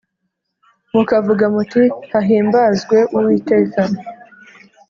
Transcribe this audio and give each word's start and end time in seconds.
mukavuga 0.93 1.45
muti 1.55 1.83
hahimbazwe 2.11 2.97
Uwiteka 3.17 3.81